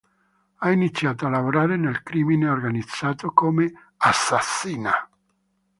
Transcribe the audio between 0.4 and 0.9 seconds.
Ha